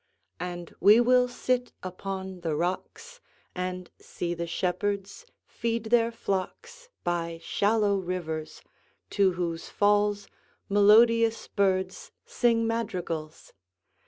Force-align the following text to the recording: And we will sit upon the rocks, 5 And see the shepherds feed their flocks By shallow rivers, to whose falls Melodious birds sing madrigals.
And 0.39 0.73
we 0.79 0.99
will 0.99 1.27
sit 1.27 1.73
upon 1.83 2.39
the 2.41 2.55
rocks, 2.55 3.21
5 3.53 3.53
And 3.53 3.91
see 3.99 4.33
the 4.33 4.47
shepherds 4.47 5.27
feed 5.45 5.83
their 5.91 6.11
flocks 6.11 6.89
By 7.03 7.39
shallow 7.43 7.97
rivers, 7.99 8.63
to 9.11 9.33
whose 9.33 9.69
falls 9.69 10.27
Melodious 10.69 11.47
birds 11.49 12.11
sing 12.25 12.65
madrigals. 12.65 13.53